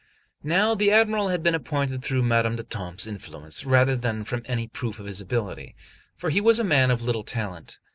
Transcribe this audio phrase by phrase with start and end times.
[0.41, 4.97] Now the Admiral had been appointed through Madame d'Etampes' influence rather than from any proof
[4.97, 5.75] of his ability,
[6.15, 7.77] for he was a man of little talent.